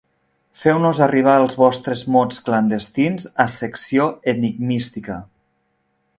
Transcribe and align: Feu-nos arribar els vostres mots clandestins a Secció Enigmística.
Feu-nos 0.59 1.01
arribar 1.05 1.35
els 1.41 1.57
vostres 1.63 2.01
mots 2.15 2.41
clandestins 2.47 3.29
a 3.45 3.49
Secció 3.59 4.09
Enigmística. 4.35 5.21